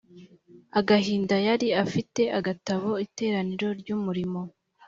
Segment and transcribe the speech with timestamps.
[0.79, 4.41] agahinda yari afite agatabo iteraniro ry umurimo